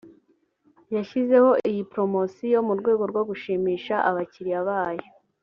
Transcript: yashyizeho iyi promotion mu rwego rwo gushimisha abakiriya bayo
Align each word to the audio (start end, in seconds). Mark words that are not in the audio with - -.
yashyizeho 0.95 1.51
iyi 1.69 1.81
promotion 1.91 2.63
mu 2.67 2.73
rwego 2.79 3.03
rwo 3.11 3.21
gushimisha 3.29 3.95
abakiriya 4.09 4.61
bayo 4.69 5.07